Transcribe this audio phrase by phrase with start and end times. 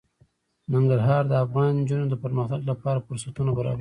[0.73, 3.69] ننګرهار د افغان نجونو د پرمختګ لپاره فرصتونه برابروي.